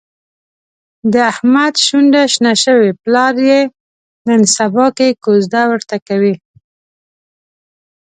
[1.11, 3.61] د احمد شونډه شنه شوې، پلار یې
[4.27, 6.35] نن سباکې کوزده ورته کوي.